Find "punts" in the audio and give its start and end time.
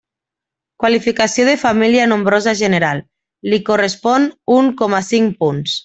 5.45-5.79